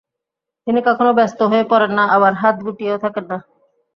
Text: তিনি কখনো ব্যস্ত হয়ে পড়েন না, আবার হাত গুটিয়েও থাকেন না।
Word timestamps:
তিনি 0.67 0.79
কখনো 0.87 1.11
ব্যস্ত 1.13 1.39
হয়ে 1.51 1.65
পড়েন 1.71 1.91
না, 1.97 2.03
আবার 2.15 2.33
হাত 2.41 2.55
গুটিয়েও 2.65 3.01
থাকেন 3.03 3.25
না। 3.31 3.37